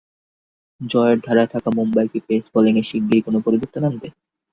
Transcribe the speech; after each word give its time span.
জয়ের 0.81 1.17
ধারায় 1.25 1.51
থাকা 1.53 1.69
মুম্বাই 1.77 2.07
কি 2.11 2.19
পেস 2.27 2.43
বোলিংয়ে 2.53 2.87
শিগগিরই 2.89 3.25
কোনো 3.25 3.37
পরিবর্তন 3.45 3.81
আনবে? 3.89 4.07